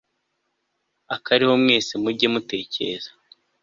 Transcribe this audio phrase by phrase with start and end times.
[1.15, 3.11] abariho mwese mujye mutekereza